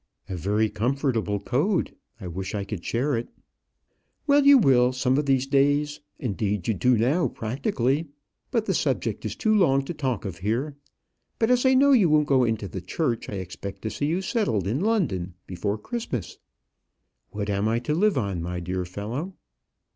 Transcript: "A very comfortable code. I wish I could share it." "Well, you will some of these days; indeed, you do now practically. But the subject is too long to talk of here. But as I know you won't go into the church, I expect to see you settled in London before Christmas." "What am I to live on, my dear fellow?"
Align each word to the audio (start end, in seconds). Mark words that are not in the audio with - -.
"A 0.27 0.35
very 0.35 0.67
comfortable 0.67 1.39
code. 1.39 1.95
I 2.19 2.25
wish 2.25 2.55
I 2.55 2.63
could 2.63 2.83
share 2.83 3.15
it." 3.15 3.29
"Well, 4.25 4.47
you 4.47 4.57
will 4.57 4.93
some 4.93 5.19
of 5.19 5.27
these 5.27 5.45
days; 5.45 5.99
indeed, 6.17 6.67
you 6.67 6.73
do 6.73 6.97
now 6.97 7.27
practically. 7.27 8.07
But 8.49 8.65
the 8.65 8.73
subject 8.73 9.25
is 9.25 9.35
too 9.35 9.53
long 9.53 9.85
to 9.85 9.93
talk 9.93 10.25
of 10.25 10.39
here. 10.39 10.75
But 11.37 11.51
as 11.51 11.67
I 11.67 11.75
know 11.75 11.91
you 11.91 12.09
won't 12.09 12.25
go 12.25 12.43
into 12.43 12.67
the 12.67 12.81
church, 12.81 13.29
I 13.29 13.33
expect 13.33 13.83
to 13.83 13.91
see 13.91 14.07
you 14.07 14.23
settled 14.23 14.65
in 14.65 14.79
London 14.79 15.35
before 15.45 15.77
Christmas." 15.77 16.39
"What 17.29 17.51
am 17.51 17.67
I 17.67 17.77
to 17.81 17.93
live 17.93 18.17
on, 18.17 18.41
my 18.41 18.59
dear 18.59 18.85
fellow?" 18.85 19.35